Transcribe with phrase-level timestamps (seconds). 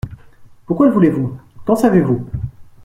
[0.65, 1.37] Pourquoi le voulez-vous?
[1.63, 2.27] qu’en savez-vous?